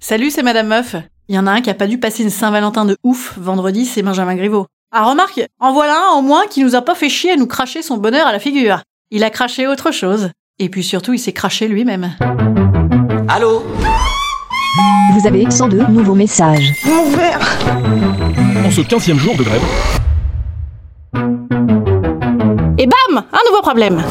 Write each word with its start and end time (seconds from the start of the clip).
Salut, 0.00 0.30
c'est 0.30 0.44
Madame 0.44 0.68
Meuf. 0.68 0.94
Il 1.28 1.34
y 1.34 1.38
en 1.38 1.46
a 1.46 1.50
un 1.50 1.60
qui 1.60 1.70
a 1.70 1.74
pas 1.74 1.88
dû 1.88 1.98
passer 1.98 2.22
une 2.22 2.30
Saint-Valentin 2.30 2.84
de 2.84 2.96
ouf 3.02 3.36
vendredi, 3.36 3.84
c'est 3.84 4.02
Benjamin 4.02 4.36
Griveaux. 4.36 4.66
Ah 4.92 5.04
remarque, 5.04 5.44
en 5.60 5.72
voilà 5.72 5.94
un 6.12 6.18
au 6.18 6.22
moins 6.22 6.46
qui 6.48 6.62
nous 6.62 6.76
a 6.76 6.82
pas 6.82 6.94
fait 6.94 7.08
chier 7.08 7.32
à 7.32 7.36
nous 7.36 7.48
cracher 7.48 7.82
son 7.82 7.96
bonheur 7.96 8.26
à 8.28 8.32
la 8.32 8.38
figure. 8.38 8.82
Il 9.10 9.24
a 9.24 9.30
craché 9.30 9.66
autre 9.66 9.90
chose. 9.90 10.30
Et 10.60 10.68
puis 10.68 10.84
surtout, 10.84 11.14
il 11.14 11.18
s'est 11.18 11.32
craché 11.32 11.66
lui-même. 11.66 12.14
Allô? 13.28 13.64
Vous 15.14 15.26
avez 15.26 15.50
102 15.50 15.86
nouveaux 15.88 16.14
messages. 16.14 16.72
En 18.64 18.70
ce 18.70 18.80
15 18.80 19.12
jour 19.16 19.36
de 19.36 19.42
grève, 19.42 19.62
Et 22.78 22.86
bam 22.86 23.24
Un 23.32 23.50
nouveau 23.50 23.62
problème 23.62 24.04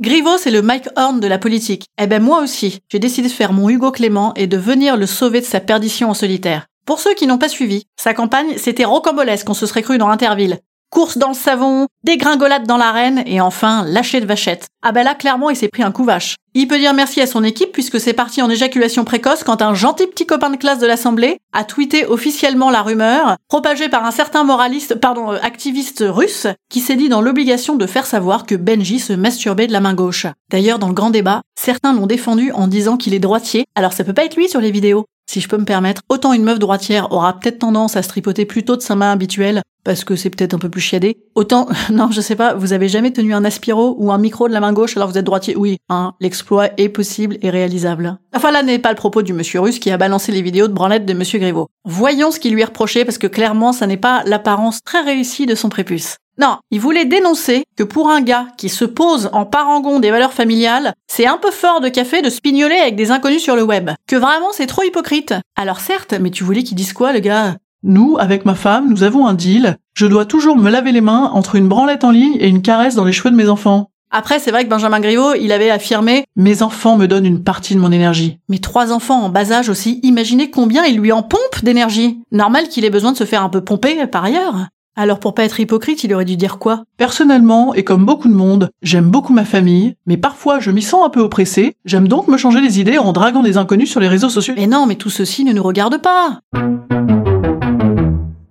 Griveaux, 0.00 0.38
c'est 0.38 0.52
le 0.52 0.62
Mike 0.62 0.88
Horn 0.94 1.18
de 1.18 1.26
la 1.26 1.38
politique. 1.38 1.86
Eh 2.00 2.06
ben 2.06 2.22
moi 2.22 2.40
aussi, 2.40 2.78
j'ai 2.88 3.00
décidé 3.00 3.26
de 3.26 3.32
faire 3.32 3.52
mon 3.52 3.68
Hugo 3.68 3.90
Clément 3.90 4.32
et 4.34 4.46
de 4.46 4.56
venir 4.56 4.96
le 4.96 5.06
sauver 5.06 5.40
de 5.40 5.44
sa 5.44 5.58
perdition 5.58 6.08
en 6.08 6.14
solitaire. 6.14 6.66
Pour 6.86 7.00
ceux 7.00 7.14
qui 7.14 7.26
n'ont 7.26 7.36
pas 7.36 7.48
suivi, 7.48 7.82
sa 7.96 8.14
campagne, 8.14 8.58
c'était 8.58 8.84
rocambolesque, 8.84 9.50
on 9.50 9.54
se 9.54 9.66
serait 9.66 9.82
cru 9.82 9.98
dans 9.98 10.08
Interville. 10.08 10.60
Course 10.90 11.18
dans 11.18 11.28
le 11.28 11.34
savon, 11.34 11.86
dégringolade 12.02 12.66
dans 12.66 12.78
l'arène 12.78 13.22
et 13.26 13.42
enfin 13.42 13.84
lâcher 13.84 14.22
de 14.22 14.26
vachette. 14.26 14.68
Ah 14.82 14.92
ben 14.92 15.02
là, 15.02 15.14
clairement, 15.14 15.50
il 15.50 15.56
s'est 15.56 15.68
pris 15.68 15.82
un 15.82 15.92
coup 15.92 16.04
vache. 16.04 16.36
Il 16.54 16.66
peut 16.66 16.78
dire 16.78 16.94
merci 16.94 17.20
à 17.20 17.26
son 17.26 17.44
équipe 17.44 17.72
puisque 17.72 18.00
c'est 18.00 18.14
parti 18.14 18.40
en 18.40 18.48
éjaculation 18.48 19.04
précoce 19.04 19.44
quand 19.44 19.60
un 19.60 19.74
gentil 19.74 20.06
petit 20.06 20.24
copain 20.24 20.48
de 20.48 20.56
classe 20.56 20.78
de 20.78 20.86
l'Assemblée 20.86 21.38
a 21.52 21.64
tweeté 21.64 22.06
officiellement 22.06 22.70
la 22.70 22.80
rumeur, 22.80 23.36
propagée 23.48 23.90
par 23.90 24.06
un 24.06 24.10
certain 24.10 24.44
moraliste, 24.44 24.94
pardon, 24.94 25.32
euh, 25.32 25.38
activiste 25.42 26.02
russe, 26.06 26.46
qui 26.70 26.80
s'est 26.80 26.96
dit 26.96 27.10
dans 27.10 27.20
l'obligation 27.20 27.76
de 27.76 27.86
faire 27.86 28.06
savoir 28.06 28.46
que 28.46 28.54
Benji 28.54 28.98
se 28.98 29.12
masturbait 29.12 29.66
de 29.66 29.72
la 29.72 29.80
main 29.80 29.94
gauche. 29.94 30.26
D'ailleurs, 30.50 30.78
dans 30.78 30.88
le 30.88 30.94
grand 30.94 31.10
débat, 31.10 31.42
certains 31.54 31.92
l'ont 31.92 32.06
défendu 32.06 32.50
en 32.52 32.66
disant 32.66 32.96
qu'il 32.96 33.12
est 33.12 33.18
droitier, 33.18 33.66
alors 33.74 33.92
ça 33.92 34.04
peut 34.04 34.14
pas 34.14 34.24
être 34.24 34.36
lui 34.36 34.48
sur 34.48 34.62
les 34.62 34.70
vidéos. 34.70 35.04
Si 35.30 35.42
je 35.42 35.48
peux 35.48 35.58
me 35.58 35.66
permettre, 35.66 36.00
autant 36.08 36.32
une 36.32 36.44
meuf 36.44 36.58
droitière 36.58 37.12
aura 37.12 37.38
peut-être 37.38 37.58
tendance 37.58 37.96
à 37.96 38.02
se 38.02 38.08
tripoter 38.08 38.46
plutôt 38.46 38.76
de 38.76 38.80
sa 38.80 38.96
main 38.96 39.12
habituelle, 39.12 39.62
parce 39.88 40.04
que 40.04 40.16
c'est 40.16 40.28
peut-être 40.28 40.52
un 40.52 40.58
peu 40.58 40.68
plus 40.68 40.82
chiadé. 40.82 41.16
Autant, 41.34 41.66
non, 41.90 42.10
je 42.10 42.20
sais 42.20 42.36
pas, 42.36 42.52
vous 42.52 42.74
avez 42.74 42.90
jamais 42.90 43.10
tenu 43.10 43.32
un 43.32 43.42
aspiro 43.42 43.94
ou 43.96 44.12
un 44.12 44.18
micro 44.18 44.46
de 44.46 44.52
la 44.52 44.60
main 44.60 44.74
gauche 44.74 44.98
alors 44.98 45.08
vous 45.08 45.16
êtes 45.16 45.24
droitier 45.24 45.56
Oui, 45.56 45.78
hein, 45.88 46.12
l'exploit 46.20 46.68
est 46.76 46.90
possible 46.90 47.38
et 47.40 47.48
réalisable. 47.48 48.18
Enfin 48.36 48.50
là 48.50 48.62
n'est 48.62 48.78
pas 48.78 48.90
le 48.90 48.96
propos 48.96 49.22
du 49.22 49.32
monsieur 49.32 49.60
russe 49.60 49.78
qui 49.78 49.90
a 49.90 49.96
balancé 49.96 50.30
les 50.30 50.42
vidéos 50.42 50.68
de 50.68 50.74
branlette 50.74 51.06
de 51.06 51.14
monsieur 51.14 51.38
Griveaux. 51.38 51.68
Voyons 51.86 52.30
ce 52.30 52.38
qui 52.38 52.50
lui 52.50 52.60
est 52.60 52.66
reproché 52.66 53.06
parce 53.06 53.16
que 53.16 53.26
clairement 53.26 53.72
ça 53.72 53.86
n'est 53.86 53.96
pas 53.96 54.22
l'apparence 54.26 54.82
très 54.84 55.00
réussie 55.00 55.46
de 55.46 55.54
son 55.54 55.70
prépuce. 55.70 56.16
Non, 56.36 56.58
il 56.70 56.80
voulait 56.80 57.06
dénoncer 57.06 57.64
que 57.74 57.82
pour 57.82 58.10
un 58.10 58.20
gars 58.20 58.48
qui 58.58 58.68
se 58.68 58.84
pose 58.84 59.30
en 59.32 59.46
parangon 59.46 60.00
des 60.00 60.10
valeurs 60.10 60.34
familiales, 60.34 60.92
c'est 61.10 61.26
un 61.26 61.38
peu 61.38 61.50
fort 61.50 61.80
de 61.80 61.88
café 61.88 62.20
de 62.20 62.28
spignoler 62.28 62.76
avec 62.76 62.94
des 62.94 63.10
inconnus 63.10 63.42
sur 63.42 63.56
le 63.56 63.62
web. 63.62 63.90
Que 64.06 64.16
vraiment 64.16 64.52
c'est 64.52 64.66
trop 64.66 64.82
hypocrite. 64.82 65.32
Alors 65.56 65.80
certes, 65.80 66.12
mais 66.20 66.30
tu 66.30 66.44
voulais 66.44 66.62
qu'il 66.62 66.76
dise 66.76 66.92
quoi 66.92 67.14
le 67.14 67.20
gars? 67.20 67.56
Nous, 67.84 68.16
avec 68.18 68.44
ma 68.44 68.54
femme, 68.54 68.90
nous 68.90 69.04
avons 69.04 69.26
un 69.26 69.34
deal. 69.34 69.76
Je 69.94 70.06
dois 70.06 70.24
toujours 70.24 70.56
me 70.56 70.70
laver 70.70 70.90
les 70.90 71.00
mains 71.00 71.30
entre 71.32 71.54
une 71.54 71.68
branlette 71.68 72.04
en 72.04 72.10
ligne 72.10 72.36
et 72.40 72.48
une 72.48 72.62
caresse 72.62 72.96
dans 72.96 73.04
les 73.04 73.12
cheveux 73.12 73.30
de 73.30 73.36
mes 73.36 73.48
enfants. 73.48 73.90
Après, 74.10 74.38
c'est 74.38 74.50
vrai 74.50 74.64
que 74.64 74.70
Benjamin 74.70 75.00
Griveaux, 75.00 75.34
il 75.34 75.52
avait 75.52 75.70
affirmé 75.70 76.24
Mes 76.34 76.62
enfants 76.62 76.96
me 76.96 77.06
donnent 77.06 77.26
une 77.26 77.44
partie 77.44 77.74
de 77.74 77.80
mon 77.80 77.92
énergie. 77.92 78.38
Mais 78.48 78.58
trois 78.58 78.90
enfants 78.90 79.22
en 79.22 79.28
bas 79.28 79.52
âge 79.52 79.68
aussi, 79.68 80.00
imaginez 80.02 80.50
combien 80.50 80.84
il 80.86 80.98
lui 80.98 81.12
en 81.12 81.22
pompe 81.22 81.62
d'énergie. 81.62 82.20
Normal 82.32 82.68
qu'il 82.68 82.84
ait 82.84 82.90
besoin 82.90 83.12
de 83.12 83.16
se 83.16 83.24
faire 83.24 83.44
un 83.44 83.50
peu 83.50 83.60
pomper 83.60 84.06
par 84.06 84.24
ailleurs. 84.24 84.66
Alors 84.96 85.20
pour 85.20 85.34
pas 85.34 85.44
être 85.44 85.60
hypocrite, 85.60 86.02
il 86.02 86.12
aurait 86.12 86.24
dû 86.24 86.36
dire 86.36 86.58
quoi? 86.58 86.82
Personnellement, 86.96 87.72
et 87.74 87.84
comme 87.84 88.04
beaucoup 88.04 88.26
de 88.26 88.34
monde, 88.34 88.70
j'aime 88.82 89.10
beaucoup 89.10 89.32
ma 89.32 89.44
famille, 89.44 89.94
mais 90.06 90.16
parfois 90.16 90.58
je 90.58 90.72
m'y 90.72 90.82
sens 90.82 91.06
un 91.06 91.10
peu 91.10 91.20
oppressé. 91.20 91.76
J'aime 91.84 92.08
donc 92.08 92.26
me 92.26 92.36
changer 92.36 92.60
les 92.60 92.80
idées 92.80 92.98
en 92.98 93.12
draguant 93.12 93.44
des 93.44 93.58
inconnus 93.58 93.90
sur 93.90 94.00
les 94.00 94.08
réseaux 94.08 94.30
sociaux. 94.30 94.54
Mais 94.56 94.66
non, 94.66 94.86
mais 94.86 94.96
tout 94.96 95.10
ceci 95.10 95.44
ne 95.44 95.52
nous 95.52 95.62
regarde 95.62 96.02
pas. 96.02 96.40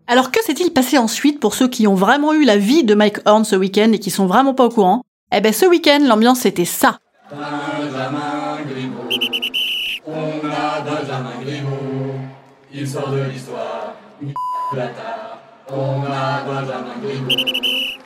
Alors 0.09 0.31
que 0.31 0.41
s'est-il 0.41 0.72
passé 0.72 0.97
ensuite 0.97 1.41
pour 1.41 1.53
ceux 1.53 1.68
qui 1.68 1.85
ont 1.85 1.94
vraiment 1.94 2.31
eu 2.31 2.45
la 2.45 2.56
vie 2.56 2.85
de 2.85 2.95
Mike 2.95 3.18
Horn 3.25 3.44
ce 3.44 3.57
week-end 3.57 3.91
et 3.91 4.00
qui 4.00 4.09
sont 4.09 4.25
vraiment 4.25 4.53
pas 4.53 4.63
au 4.63 4.69
courant? 4.69 5.03
Eh 5.35 5.41
ben 5.41 5.51
ce 5.51 5.66
week-end, 5.66 6.00
l'ambiance 6.01 6.40
c'était 6.40 6.63
ça. 6.63 7.00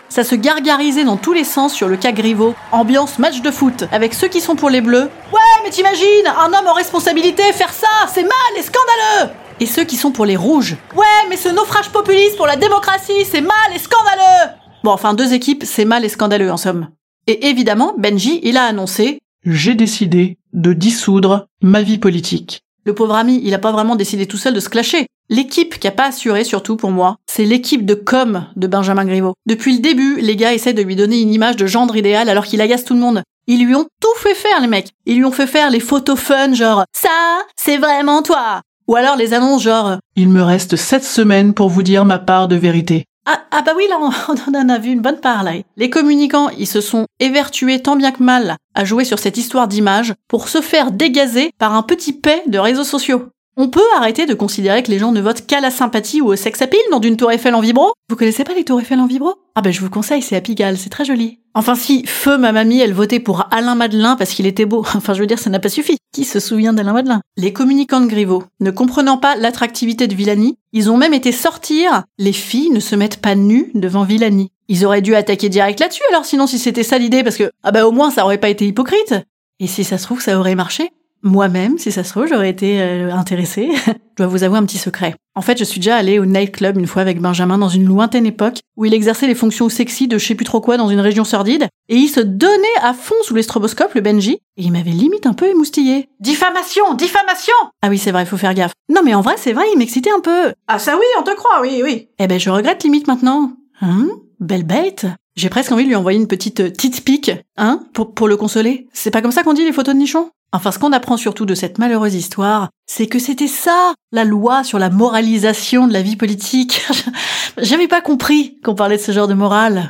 Ça 0.10 0.24
se 0.24 0.36
gargarisait 0.36 1.04
dans 1.04 1.18
tous 1.18 1.34
les 1.34 1.44
sens 1.44 1.72
sur 1.72 1.88
le 1.88 1.98
cas 1.98 2.12
Griveaux. 2.12 2.56
Ambiance 2.72 3.20
match 3.20 3.42
de 3.42 3.52
foot, 3.52 3.86
avec 3.92 4.16
ceux 4.16 4.28
qui 4.28 4.42
sont 4.42 4.56
pour 4.56 4.72
les 4.72 4.82
bleus. 4.82 5.10
Ouais, 5.32 5.40
mais 5.64 5.70
t'imagines, 5.70 6.28
un 6.28 6.48
homme 6.48 6.68
en 6.68 6.74
responsabilité 6.74 7.44
faire 7.54 7.72
ça, 7.72 7.88
c'est 8.12 8.24
mal 8.24 8.32
et 8.58 8.64
scandaleux 8.64 9.34
Et 9.60 9.68
ceux 9.68 9.84
qui 9.84 9.98
sont 9.98 10.12
pour 10.12 10.26
les 10.26 10.36
rouges. 10.36 10.76
Ouais, 10.96 11.06
mais 11.32 11.38
ce 11.38 11.48
naufrage 11.48 11.90
populiste 11.92 12.36
pour 12.36 12.46
la 12.46 12.58
démocratie, 12.58 13.24
c'est 13.24 13.40
mal 13.40 13.74
et 13.74 13.80
scandaleux 13.80 14.52
Bon, 14.84 14.92
enfin, 14.92 15.14
deux 15.14 15.34
équipes, 15.34 15.64
c'est 15.66 15.86
mal 15.86 16.04
et 16.04 16.10
scandaleux 16.10 16.52
en 16.52 16.58
somme. 16.58 16.90
Et 17.26 17.48
évidemment, 17.48 17.96
Benji, 17.98 18.42
il 18.44 18.58
a 18.58 18.66
annoncé 18.66 19.20
J'ai 19.46 19.74
décidé 19.74 20.38
de 20.52 20.74
dissoudre 20.74 21.48
ma 21.62 21.84
vie 21.84 22.00
politique. 22.00 22.64
Le 22.84 22.94
pauvre 22.94 23.16
ami, 23.16 23.40
il 23.46 23.54
a 23.54 23.60
pas 23.60 23.72
vraiment 23.72 23.96
décidé 23.96 24.26
tout 24.26 24.36
seul 24.36 24.54
de 24.54 24.60
se 24.60 24.68
clasher. 24.68 25.08
L'équipe 25.30 25.80
qui 25.80 25.88
a 25.88 25.92
pas 25.92 26.08
assuré, 26.08 26.44
surtout 26.44 26.76
pour 26.76 26.92
moi, 26.92 27.16
c'est 27.32 27.46
l'équipe 27.46 27.86
de 27.86 27.94
com 27.94 28.48
de 28.58 28.68
Benjamin 28.68 29.06
Griveaux. 29.06 29.36
Depuis 29.46 29.76
le 29.76 29.80
début, 29.80 30.20
les 30.20 30.36
gars 30.36 30.54
essaient 30.54 30.74
de 30.74 30.82
lui 30.82 30.98
donner 30.98 31.22
une 31.22 31.34
image 31.34 31.56
de 31.56 31.66
gendre 31.66 31.96
idéal 31.96 32.28
alors 32.28 32.44
qu'il 32.44 32.60
agace 32.60 32.84
tout 32.84 32.94
le 32.94 33.00
monde. 33.00 33.24
Ils 33.48 33.66
lui 33.66 33.74
ont 33.74 33.88
tout 34.02 34.18
fait 34.18 34.36
faire, 34.36 34.60
les 34.60 34.68
mecs. 34.68 34.92
Ils 35.06 35.16
lui 35.16 35.24
ont 35.24 35.32
fait 35.32 35.48
faire 35.48 35.70
les 35.70 35.80
photos 35.80 36.20
fun, 36.20 36.54
genre 36.54 36.84
«Ça, 36.94 37.40
c'est 37.56 37.78
vraiment 37.78 38.22
toi!» 38.22 38.62
Ou 38.88 38.96
alors 38.96 39.16
les 39.16 39.34
annonces 39.34 39.64
genre 39.64 39.98
Il 40.16 40.30
me 40.30 40.42
reste 40.42 40.76
sept 40.76 41.04
semaines 41.04 41.54
pour 41.54 41.70
vous 41.70 41.84
dire 41.84 42.06
ma 42.06 42.20
part 42.20 42.48
de 42.48 42.56
vérité. 42.56 43.06
ah, 43.26 43.42
ah 43.52 43.62
bah 43.62 43.74
oui, 43.76 43.84
là, 43.90 43.98
on, 44.00 44.10
on 44.52 44.56
en 44.58 44.70
a 44.70 44.78
vu 44.80 44.92
une 44.92 45.02
bonne 45.02 45.20
part, 45.20 45.44
là. 45.44 45.54
Les 45.78 45.90
communicants, 45.90 46.50
ils 46.58 46.68
se 46.68 46.82
sont 46.82 47.06
évertués 47.20 47.82
tant 47.82 47.96
bien 47.96 48.12
que 48.12 48.24
mal 48.24 48.56
à 48.74 48.84
jouer 48.86 49.04
sur 49.06 49.20
cette 49.20 49.38
histoire 49.38 49.68
d'image 49.68 50.14
pour 50.28 50.48
se 50.48 50.62
faire 50.62 50.92
dégazer 50.92 51.52
par 51.60 51.74
un 51.76 51.84
petit 51.84 52.14
paix 52.14 52.44
de 52.48 52.58
réseaux 52.60 52.84
sociaux. 52.84 53.30
On 53.58 53.68
peut 53.68 53.82
arrêter 53.98 54.26
de 54.26 54.34
considérer 54.34 54.82
que 54.82 54.90
les 54.92 54.98
gens 54.98 55.12
ne 55.12 55.20
votent 55.20 55.46
qu'à 55.46 55.60
la 55.60 55.72
sympathie 55.72 56.22
ou 56.22 56.28
au 56.28 56.38
sex 56.38 56.62
appeal 56.62 56.80
dans 56.90 57.02
d'une 57.02 57.18
tour 57.18 57.34
Eiffel 57.34 57.54
en 57.54 57.60
vibro? 57.60 57.92
Vous 58.10 58.16
connaissez 58.16 58.46
pas 58.46 58.54
les 58.54 58.64
tours 58.64 58.80
Eiffel 58.80 59.00
en 59.02 59.08
vibro? 59.08 59.34
Ah 59.56 59.62
ben 59.62 59.74
je 59.74 59.82
vous 59.82 59.90
conseille, 59.90 60.22
c'est 60.22 60.38
à 60.38 60.42
Pigalle, 60.42 60.78
c'est 60.78 60.90
très 60.90 61.04
joli. 61.04 61.40
Enfin 61.54 61.76
si, 61.76 62.06
feu 62.06 62.38
ma 62.38 62.54
mamie, 62.54 62.80
elle 62.80 62.94
votait 62.94 63.20
pour 63.20 63.50
Alain 63.52 63.76
Madelin 63.76 64.16
parce 64.16 64.32
qu'il 64.32 64.46
était 64.46 64.66
beau. 64.66 64.86
Enfin 64.96 65.14
je 65.14 65.20
veux 65.20 65.28
dire, 65.28 65.38
ça 65.38 65.50
n'a 65.50 65.60
pas 65.60 65.68
suffi. 65.68 65.98
Qui 66.14 66.24
se 66.24 66.40
souvient 66.40 66.72
d'Alain 66.72 66.94
Madelin? 66.94 67.22
Les 67.36 67.52
communicants 67.52 68.00
de 68.00 68.08
Griveaux, 68.08 68.46
ne 68.62 68.72
comprenant 68.72 69.18
pas 69.18 69.36
l'attractivité 69.36 70.08
de 70.08 70.16
Villani, 70.16 70.58
ils 70.72 70.90
ont 70.90 70.96
même 70.96 71.14
été 71.14 71.34
sortir 71.34 72.04
«Les 72.18 72.34
filles 72.34 72.70
ne 72.70 72.80
se 72.80 72.96
mettent 72.96 73.20
pas 73.20 73.36
nues 73.36 73.70
devant 73.74 74.04
Villani». 74.04 74.50
Ils 74.70 74.86
auraient 74.86 75.02
dû 75.02 75.14
attaquer 75.14 75.50
direct 75.50 75.82
là-dessus 75.82 76.04
alors 76.10 76.24
sinon 76.24 76.48
si 76.48 76.58
c'était 76.58 76.84
ça 76.84 76.98
l'idée 76.98 77.24
parce 77.24 77.36
que 77.36 77.52
ah 77.64 77.72
bah 77.72 77.86
au 77.86 77.92
moins 77.92 78.12
ça 78.12 78.24
aurait 78.24 78.38
pas 78.38 78.48
été 78.48 78.66
hypocrite. 78.66 79.14
Et 79.60 79.68
si 79.68 79.84
ça 79.84 79.98
se 79.98 80.06
trouve 80.06 80.22
ça 80.22 80.40
aurait 80.40 80.56
marché? 80.56 80.92
Moi-même, 81.24 81.78
si 81.78 81.92
ça 81.92 82.04
se 82.04 82.10
trouve, 82.10 82.28
j'aurais 82.28 82.50
été 82.50 82.82
euh, 82.82 83.14
intéressée. 83.14 83.70
je 83.86 83.92
dois 84.18 84.28
vous 84.28 84.44
avouer 84.44 84.58
un 84.58 84.66
petit 84.66 84.80
secret. 84.80 85.16
En 85.36 85.42
fait, 85.42 85.58
je 85.58 85.64
suis 85.64 85.80
déjà 85.80 85.96
allée 85.96 86.20
au 86.20 86.26
nightclub 86.26 86.78
une 86.78 86.88
fois 86.88 87.02
avec 87.02 87.22
Benjamin 87.22 87.58
dans 87.58 87.70
une 87.70 87.86
lointaine 87.86 88.26
époque 88.26 88.60
où 88.76 88.86
il 88.86 88.94
exerçait 88.94 89.28
les 89.28 89.36
fonctions 89.36 89.70
sexy 89.70 90.08
de 90.08 90.18
je 90.18 90.26
sais 90.26 90.36
plus 90.36 90.46
trop 90.46 90.62
quoi 90.62 90.78
dans 90.78 90.90
une 90.90 91.00
région 91.00 91.24
sordide 91.24 91.68
et 91.90 91.96
il 91.96 92.08
se 92.08 92.20
donnait 92.20 92.78
à 92.82 92.94
fond 92.94 93.16
sous 93.24 93.36
les 93.36 93.44
stroboscopes, 93.44 93.94
le 93.94 94.02
Benji, 94.02 94.34
et 94.34 94.64
il 94.64 94.72
m'avait 94.72 94.92
limite 94.92 95.28
un 95.28 95.34
peu 95.34 95.48
émoustillé. 95.48 96.10
Diffamation, 96.20 96.96
diffamation 96.96 97.54
Ah 97.82 97.90
oui, 97.90 97.98
c'est 97.98 98.12
vrai, 98.12 98.26
faut 98.26 98.38
faire 98.38 98.54
gaffe. 98.54 98.74
Non 98.90 99.02
mais 99.04 99.14
en 99.14 99.22
vrai, 99.22 99.36
c'est 99.38 99.54
vrai, 99.54 99.66
il 99.74 99.78
m'excitait 99.78 100.12
un 100.12 100.22
peu. 100.22 100.54
Ah 100.68 100.80
ça 100.80 100.98
oui, 100.98 101.06
on 101.20 101.24
te 101.24 101.36
croit, 101.36 101.62
oui, 101.62 101.82
oui. 101.84 102.10
Eh 102.20 102.28
ben, 102.28 102.40
je 102.40 102.50
regrette 102.50 102.84
limite 102.84 103.08
maintenant. 103.08 103.54
Hein? 103.82 104.10
Belle 104.40 104.66
bête. 104.66 105.06
J'ai 105.36 105.50
presque 105.50 105.72
envie 105.72 105.84
de 105.84 105.90
lui 105.90 105.96
envoyer 105.96 106.20
une 106.20 106.28
petite 106.28 106.60
euh, 106.60 106.70
petite 106.70 107.06
pique, 107.06 107.32
hein, 107.56 107.84
pour, 107.94 108.14
pour 108.14 108.28
le 108.28 108.36
consoler. 108.36 108.88
C'est 108.92 109.12
pas 109.12 109.22
comme 109.22 109.32
ça 109.32 109.44
qu'on 109.44 109.54
dit 109.54 109.64
les 109.64 109.72
photos 109.72 109.94
de 109.94 110.00
nichons 110.00 110.30
Enfin, 110.54 110.72
ce 110.72 110.80
qu'on 110.80 110.92
apprend 110.92 111.16
surtout 111.16 111.46
de 111.46 111.56
cette 111.56 111.78
malheureuse 111.78 112.14
histoire, 112.14 112.70
c'est 112.86 113.08
que 113.08 113.20
c'était 113.20 113.48
ça, 113.48 113.94
la 114.12 114.26
loi 114.26 114.66
sur 114.66 114.80
la 114.80 114.90
moralisation 114.90 115.88
de 115.88 115.94
la 115.94 116.02
vie 116.02 116.18
politique. 116.18 116.86
J'avais 117.58 117.88
pas 117.88 118.02
compris 118.02 118.60
qu'on 118.62 118.76
parlait 118.76 118.98
de 118.98 119.02
ce 119.02 119.14
genre 119.14 119.30
de 119.30 119.34
morale. 119.34 119.90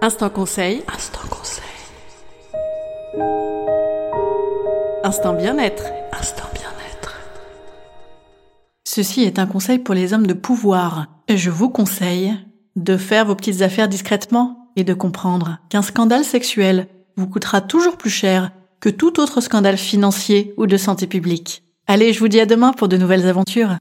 Instant 0.00 0.30
conseil. 0.30 0.82
Instant 0.92 1.20
conseil. 1.28 1.64
Instant 5.04 5.34
bien-être. 5.34 5.84
Instant 6.18 6.48
bien-être. 6.54 7.20
Ceci 8.88 9.24
est 9.24 9.38
un 9.38 9.46
conseil 9.46 9.78
pour 9.78 9.94
les 9.94 10.14
hommes 10.14 10.26
de 10.26 10.32
pouvoir. 10.32 11.08
Je 11.28 11.50
vous 11.50 11.68
conseille 11.68 12.34
de 12.74 12.96
faire 12.96 13.26
vos 13.26 13.34
petites 13.34 13.60
affaires 13.60 13.88
discrètement 13.88 14.70
et 14.76 14.84
de 14.84 14.94
comprendre 14.94 15.58
qu'un 15.68 15.82
scandale 15.82 16.24
sexuel 16.24 16.88
vous 17.16 17.26
coûtera 17.26 17.60
toujours 17.60 17.96
plus 17.96 18.10
cher 18.10 18.52
que 18.80 18.88
tout 18.88 19.20
autre 19.20 19.40
scandale 19.40 19.76
financier 19.76 20.54
ou 20.56 20.66
de 20.66 20.76
santé 20.76 21.06
publique. 21.06 21.62
Allez, 21.86 22.12
je 22.12 22.18
vous 22.20 22.28
dis 22.28 22.40
à 22.40 22.46
demain 22.46 22.72
pour 22.72 22.88
de 22.88 22.96
nouvelles 22.96 23.26
aventures. 23.28 23.76